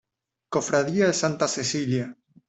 Cofradía 0.49 1.05
de 1.05 1.13
Santa 1.13 1.47
Cecilia. 1.47 2.17